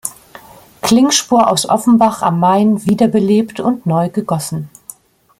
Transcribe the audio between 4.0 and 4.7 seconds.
gegossen.